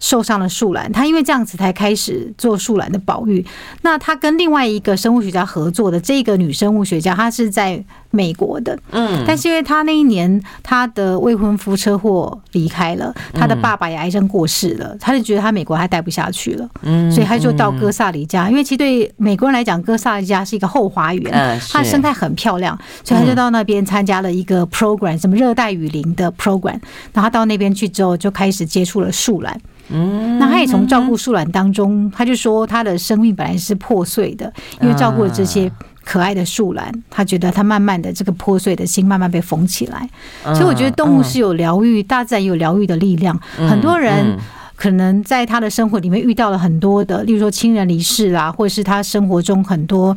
[0.01, 3.45] 受伤的树懒，他因为这样子才开始做树懒的保育。
[3.83, 26.81] 那他跟另外一个生物学家合作的这个女生物学家，她是在美国的，嗯，但是因为她那一年她的未婚夫车祸离开了，她的爸爸也癌症过世了，她就觉得她美国还待不下去了，嗯，所以她就到哥萨黎加，因为其实对美国人来讲，哥萨黎加是一个后花园，它的生态很漂亮，所以她就到那边参加了一个 program，什么热带雨林的 program，
[27.13, 29.61] 然后到那边去之后，就开始接触了树懒。
[29.93, 35.71] 嗯，那他也从照顾树懒当中，他就说他的生命本来是破碎的，因为照顾了这些
[36.05, 40.09] 可爱的树懒，他觉得他慢慢的这个破碎的心慢慢被缝起来。
[40.55, 43.39] 所以我觉得动物是有疗愈，大自然有疗愈的力量。
[43.69, 44.39] 很多人
[44.77, 50.17] 可能在他的生活里面遇到了很多的，例如说亲人离世啦，或者是他生活中很多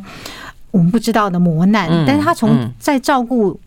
[0.70, 3.60] 我们不知道的磨难，但是他从在照顾，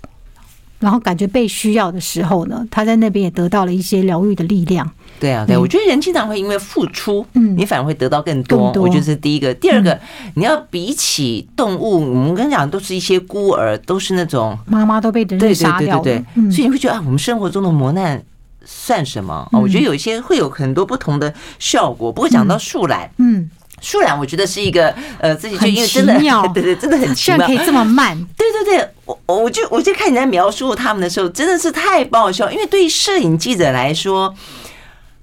[0.80, 4.90] 然后感觉被需要的时候呢，他在那边也得到了一些疗愈的力量。
[5.20, 8.72] 对啊，对，我觉得人经常会因为付出，嗯，你反而会得到更多。
[8.74, 10.00] 我觉得是第一个，第二个，
[10.36, 18.24] 你要比起动物，我们跟你讲，都是一些孤儿，都是那种妈妈都被人杀掉，对对对对，所以你会觉得啊，我们生活中的磨难
[18.64, 19.50] 算什么？
[19.54, 22.12] 我觉得有一些会有很多不同的效果。
[22.12, 23.50] 不过讲到树懒，嗯，
[23.82, 26.14] 树懒我觉得是一个呃，自己就因为真的，
[26.54, 28.18] 对对，真的很奇妙，可以这么慢。
[28.38, 34.34] 对对对，我我就我就看你在描述他们的时候，真的是太爆笑，因为对于摄影记者来说。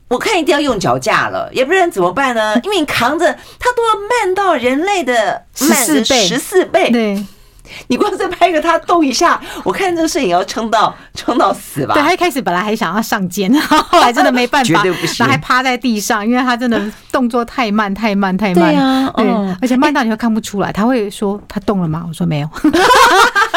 [0.08, 2.54] 我看一定要用脚架了，也不然怎么办呢？
[2.62, 3.26] 因为你扛着
[3.58, 6.90] 它都要慢到人类的慢的十四倍。
[6.90, 7.24] 对，
[7.88, 11.94] 你光是拍个他动一下，我看这个摄影要撑到撑到死吧。
[11.94, 13.52] 对，他一开始本来还想要上肩，
[13.88, 18.72] 后来真的没办法， 绝对不行，他还趴在地上，因为他真的动作太慢太慢太慢。
[18.72, 19.26] 对啊，对，
[19.62, 20.70] 而且慢到你会看不出来。
[20.72, 22.04] 他会说他动了吗？
[22.08, 22.48] 我说没有。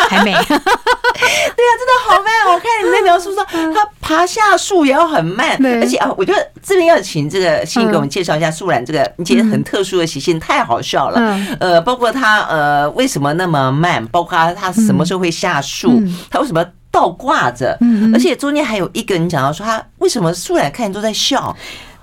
[0.10, 2.54] 还没，对啊，真的好慢。
[2.54, 3.44] 我看你在描述说，
[3.74, 11.38] 他爬下树也要很慢，而且啊，我觉得这边要请这个欣怡给我们介绍一下树懒这个你觉得很特殊的习性，太好笑了。
[11.60, 17.78] 呃，包括他呃为什么那么慢，包括他他什么时候会下树，他为什么倒挂着，
[18.14, 21.56] 而且中间还有一个人讲到说他为什么树来看人都在笑。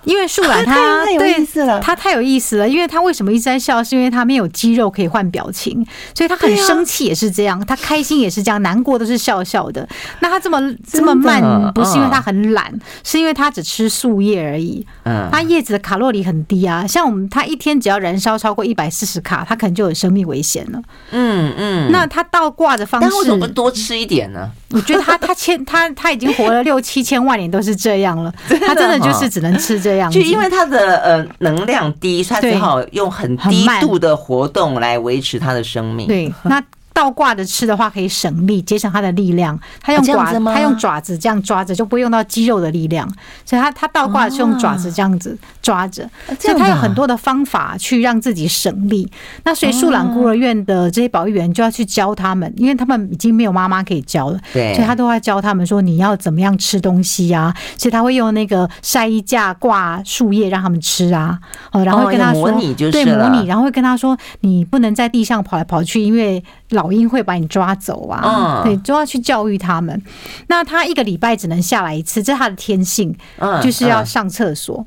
[0.05, 1.47] 因为树懒它对，
[1.81, 2.69] 它太有意思了。
[2.69, 3.83] 因为它为什么一直在笑？
[3.83, 9.87] 是因为它没有肌肉可以换表情，所以它很生气也是这样，它开心也是这样，难过都是笑笑的。
[10.21, 11.43] 那它这么这么慢，
[11.75, 14.87] 不是因为它很懒，是因为它只吃树叶而已。
[15.05, 16.87] 嗯，它叶子的卡路里很低啊。
[16.87, 20.81] 像我们，它一天只要燃烧超过一百四十卡，它可能就有生命危险了。
[21.11, 21.90] 嗯嗯。
[21.90, 24.51] 那它倒挂的方式，为什么不多吃一点呢？
[24.71, 28.33] 我觉得它它千它它已经活了六七千万年都是这样了，
[28.66, 30.11] 它真的就是只能吃这样。
[30.11, 36.07] 就因为它的呃能量低，它只好用很低度的活动来维持它的生命。
[36.07, 36.62] 对，那
[36.95, 39.59] 倒挂着吃的话，可以省力，节省它的力量。
[39.82, 43.07] 它用爪，它用爪子这样抓着，就不会用到肌肉的力量。
[43.45, 46.09] 所以它它倒挂是用爪子这样子抓着。
[46.38, 49.11] 所以它有很多的方法去让自己省力。
[49.42, 57.53] 那所以树懒孤儿院的这些保育员就要去教他们，因为他们已经没有妈妈可以教了，对，所以他都要教他们说你要怎么样吃东西啊。
[57.76, 61.38] 所以他会用那个晒衣架挂树叶让他们吃啊。
[61.72, 62.51] 哦，然后跟他说，
[62.92, 68.62] 对，模拟，然后会跟他说，你不能在地上跑来跑去，因为老鹰会把你抓走啊。
[68.64, 70.01] 对，就要去教育他们。
[70.49, 73.14] 那他一个礼拜只能下来一次，这是他的天性，
[73.62, 74.85] 就是要上厕所。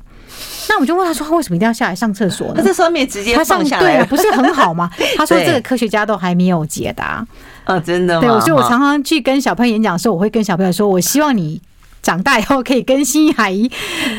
[0.68, 2.54] 那我就问他说，他为什么一定要下来上厕所呢？
[2.56, 4.90] 他在上面直接放下来，对，不是很好吗？
[5.16, 7.26] 他说这个科学家都还没有解答。
[7.64, 8.20] 啊，真的吗？
[8.20, 11.60] 对，所以我常常去跟小朋友演讲的时候，我会跟小朋友说，我希望你。
[12.08, 13.70] 长大以后可以跟新阿姨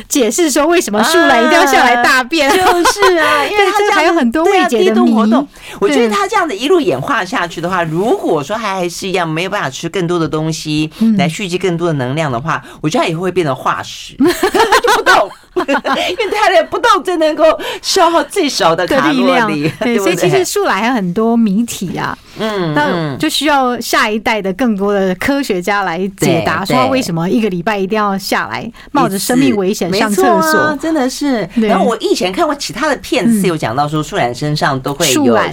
[0.08, 2.48] 解释说，为什么树懒一定要下来大便？
[2.52, 5.12] 就是啊， 因为它这还有很多未解的谜。
[5.12, 5.48] 活动，
[5.80, 15.30] 我觉得他这样的一路演化下去的话，如果说还还是一样没有办法吃更多的东西来蓄积更多的能量的话，我觉得它以后会变成化石，就 不动。
[15.56, 17.44] 因为它的不动就能够
[17.82, 22.18] 消耗最少的卡路里，对，所以其实树懒还有很多谜题啊。
[22.38, 31.48] 嗯，那就需要下一代的更多的科学家来解答，说为什么一个礼拜一定要下来，冒着生命危险上厕所，真的是。
[31.56, 35.52] 然后我以前看过其他的片子，有讲到说树懒身上都会有树懒。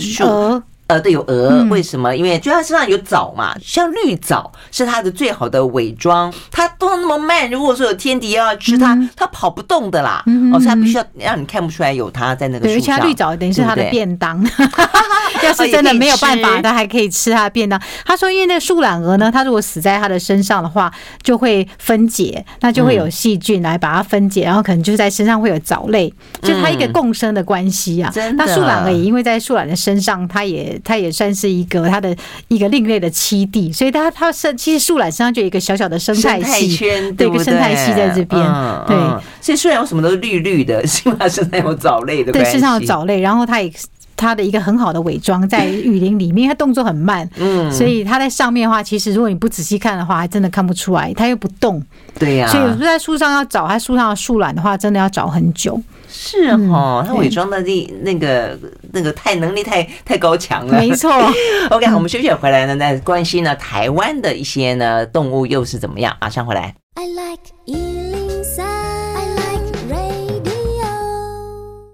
[0.88, 2.14] 呃，对，有鹅，为什么？
[2.14, 6.32] 因为就它身上有藻嘛，像绿藻是它的最好的伪装。
[6.52, 10.22] 它动那么慢，如果说有天敌要吃它，它跑不动的啦。
[10.52, 13.00] 哦，所以它必须要让你看不出来有它在那个树上。
[13.00, 14.40] 对，绿藻等于是它的便当。
[15.42, 17.80] 要是真的没有办法，它还可以吃它的便当。
[18.04, 26.08] 他说，因为那树懒蛾呢，它如果死在它的身上的话，就会分解，那就会有细菌来把它分解，然后可能就是在身上会有藻类，
[26.42, 28.12] 就它一个共生的关系啊。
[28.36, 30.75] 那树懒蛾也因为在树懒的身上，它也。
[30.84, 32.14] 它也算是一个它的
[32.48, 38.40] 一个另类的栖地，所以它它是其实树懒身上就有一个小小的生态系，圈对，一个生态系在这边，
[38.86, 38.96] 对，
[39.40, 43.72] 所以虽然有什么都是绿绿的，起码身上有藻类的，对，身上有藻类，然后它也
[44.16, 51.82] 它的一个很好的伪装在雨林里面，它动作很慢，嗯，所以它在上面的话，其实如果你不仔细看的话，还真的看不出来，它又不动，
[52.18, 55.80] 对呀，所以在树上要找它树上的树懒的话，真的要找很久。
[56.18, 58.58] 是哦，他伪装的那那个
[58.92, 60.78] 那个太能力太太高强了。
[60.78, 61.10] 没错。
[61.70, 66.16] OK，我们休息回来呢，那关心呢台湾的一些呢动物又是怎么样？
[66.20, 66.74] 马上回来。
[66.94, 68.25] I like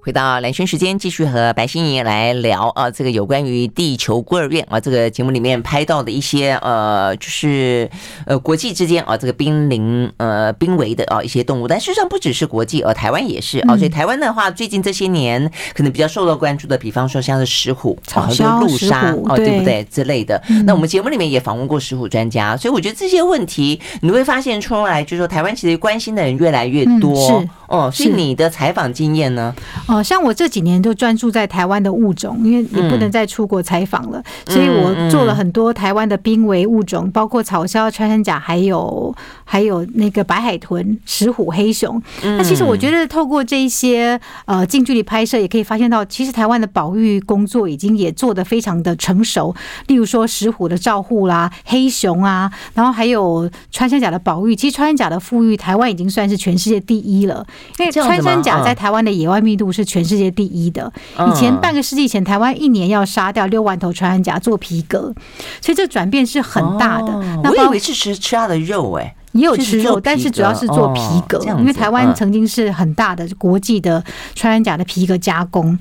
[0.04, 7.88] 回到蓝轩时间，继续和白心怡来聊啊，这个有关于地球孤儿院啊，这个节目里面拍到的一些呃，就是
[8.26, 13.76] 呃国际之间啊，这个濒临呃濒危的啊一些动物，但事实上不只是国际，而台湾也是啊。
[13.76, 20.42] 所以台湾的话，最近这些年可能比较受到关注的，比方说像是石虎、很多陆鲨哦，对不对之类的。
[20.66, 27.14] 那我们节目里面也访问过石虎专家，所以我觉得这些问题你会发现出来，就是说台湾其实关心的人越来越多。
[27.14, 29.54] 是哦，是你的采访经验呢？
[29.88, 42.00] 哦，像我这几年都专注在台湾的物种，因为你不能再出国采访了，所以我做了很多台湾的濒危物种，包括草鸮、穿山甲，还有还有那个白海豚、石虎、黑熊。
[42.22, 49.54] 那其实我觉得透过这一些呃近距离拍摄，也可以发现到，其实台湾的保育工作已经也做得非常的成熟。
[49.86, 54.54] 例如说石虎的照护啦，黑熊啊，然后还有穿山甲的保育。
[54.54, 57.46] 其实穿山甲的富裕，台湾已经算是全世界第一了，
[57.78, 60.92] 因为穿山甲在台湾的野外密度是全世界第一的。
[61.28, 65.14] 以前半个世纪前，台湾一年要杀掉六万头穿山甲做皮革，
[65.60, 67.12] 所以这转变是很大的。
[67.42, 69.14] 那我以为是吃吃它的肉哎。
[69.32, 74.02] 也有吃肉，但是主要是做皮革，因为台湾曾经是很大的国际的
[74.34, 75.78] 穿山甲的皮革加工。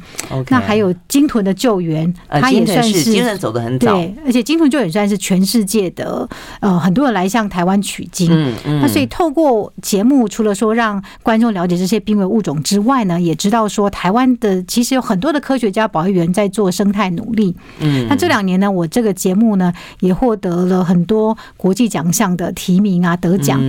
[0.47, 6.27] 那还有鲸豚的救援，它也算是鲸豚走得很早，对，而且鲸豚救援算是全世界的
[6.61, 8.31] 呃很多人来向台湾取经。
[8.63, 17.53] 那所以透过节目，除了说让观众了解这些濒危物种之外呢，也知道说台湾的其实有很多的科学家、保育员在做生态努力。
[17.79, 23.40] 嗯，那这两年呢，我这个节目呢也获得了很多国际奖项的提名啊，得。
[23.41, 23.59] 讲，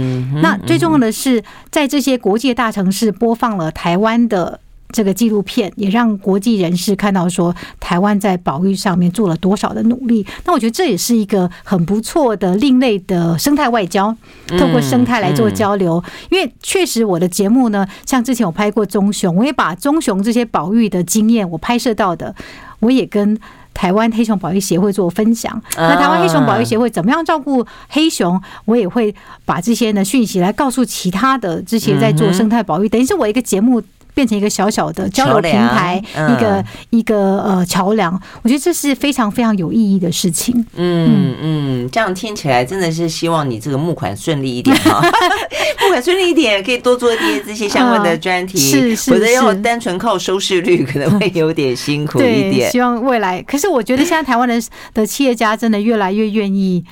[0.41, 4.61] 那最重要的是，在这些国际大城市播放了台湾的
[4.91, 10.27] 这个纪录片，也让国际人士看到说台湾在保育上面做了多少的努力。
[10.45, 14.15] 那我觉得这也是一个很不错的另类的生态外交，
[14.59, 16.03] 透过生态来做交流。
[16.31, 22.35] 因为确实我的节目呢，像之前我拍过棕熊，我也把棕熊这些保育的经验，我拍摄到的，
[22.81, 23.39] 我也跟。
[23.75, 28.41] 台湾黑熊保育协会做分享，那台湾黑熊保育协会怎么样照顾黑熊？
[28.65, 29.15] 我也会
[29.45, 33.83] 把这些呢讯息来告诉其他的这些在做生态保育，等于是我一个节目
[34.15, 38.13] 变成一个小小的交流平台，一个一个呃桥梁。
[38.43, 40.55] 我觉得这是非常非常有意义的事情。
[40.75, 45.03] 嗯嗯，这样听起来真的是希望你这个募款顺利一点哈，
[45.83, 48.59] 募款顺利一点，可以多做一些这些相关的专题。
[48.59, 52.71] 是是，否则要单纯靠收视率可能会有点辛苦一点。
[52.73, 54.61] 希望未来，可是我觉得现在台湾的
[54.95, 56.85] 的企业家真的越来越愿意。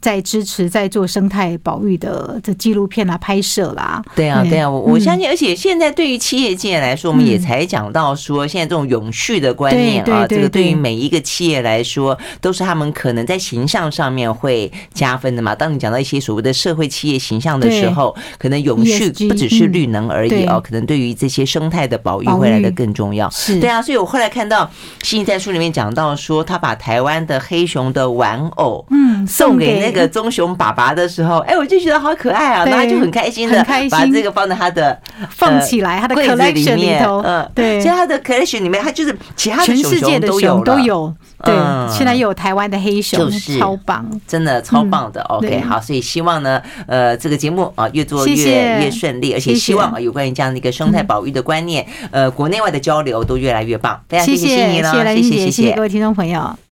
[0.00, 15.54] 在支持在做生态保育的这纪录片啦、拍摄啦，对啊，对啊，我我相信，而且现在对于企业界来说，我们也才讲到说，现在这种永续的观念啊，这个对于每一个企业来说，都是他们可能在形象上面会加分的嘛。
[15.54, 23.28] 当你讲到一些所谓的社会企业形象的时候，可能永续不只是绿能而已哦，可能对于这些生态的保育会来的更重要。
[23.30, 24.70] 是，对啊，所以我后来看到
[25.02, 29.87] 信在书里面讲到说，他把台湾的黑熊的玩偶，嗯，送给那。
[29.88, 41.12] 那个棕熊爸爸的时候，哎，我就觉得好可爱啊，然后就很开心的把这个放在他的放起来，他的 collection 里头，嗯，对，其实他的 collection 里面，他就是其他的全世界的熊都有，
[41.42, 41.54] 对，
[41.90, 45.22] 现在有台湾的黑熊，超棒，真的超棒的。
[45.22, 54.00] OK，好，所以希望呢，呃，这个节目啊越做越越顺利，而且希望啊有关于这样的一个生态保育的观念，呃，国内外的交流都越来越棒。
[54.08, 55.72] 非常谢谢你了，谢谢谢谢。
[55.72, 56.67] 各位听众朋友。